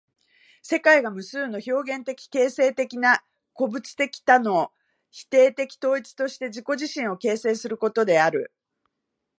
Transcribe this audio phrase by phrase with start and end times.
[0.63, 4.71] 世界が無数の表現的形成的な個物的多の
[5.11, 8.51] 否定的統一として自己自身を形成することである。